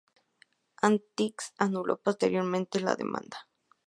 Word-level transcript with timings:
Atkins 0.81 1.51
anuló 1.59 1.97
posteriormente 1.97 2.79
la 2.79 2.95
demanda. 2.95 3.47